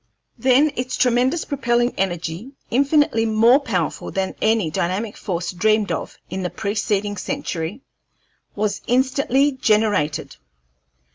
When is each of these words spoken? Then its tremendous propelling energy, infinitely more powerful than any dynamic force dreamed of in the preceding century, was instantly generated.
Then 0.35 0.71
its 0.75 0.97
tremendous 0.97 1.45
propelling 1.45 1.93
energy, 1.95 2.53
infinitely 2.71 3.23
more 3.27 3.59
powerful 3.59 4.09
than 4.09 4.33
any 4.41 4.71
dynamic 4.71 5.15
force 5.15 5.51
dreamed 5.51 5.91
of 5.91 6.17
in 6.27 6.41
the 6.41 6.49
preceding 6.49 7.17
century, 7.17 7.81
was 8.55 8.81
instantly 8.87 9.51
generated. 9.51 10.37